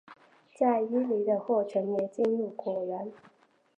[0.55, 3.11] 在伊犁的霍城也进入果园。